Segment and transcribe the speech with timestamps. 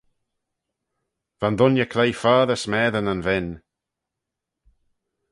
[1.39, 3.47] Va'n dooinney cloie foddey smessey na'n ven.